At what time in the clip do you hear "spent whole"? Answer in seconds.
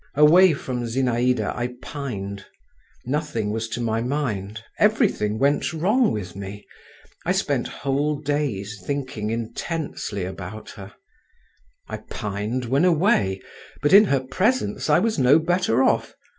7.33-8.15